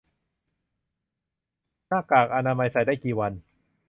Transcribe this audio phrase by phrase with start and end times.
[1.87, 3.33] หน้ากากอนามัยใส่ได้กี่วัน